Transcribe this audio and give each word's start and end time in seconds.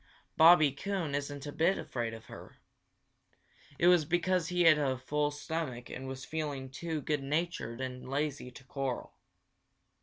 Bobby 0.35 0.71
Coon 0.71 1.13
isn't 1.13 1.45
a 1.45 1.51
bit 1.51 1.77
afraid 1.77 2.15
of 2.15 2.25
her. 2.25 2.57
It 3.77 3.85
was 3.85 4.03
because 4.03 4.47
he 4.47 4.63
had 4.63 4.79
a 4.79 4.97
full 4.97 5.29
stomach 5.29 5.91
and 5.91 6.07
was 6.07 6.25
feeling 6.25 6.71
too 6.71 7.01
good 7.01 7.21
natured 7.21 7.79
and 7.81 8.09
lazy 8.09 8.49
to 8.49 8.63
quarrel. 8.63 9.13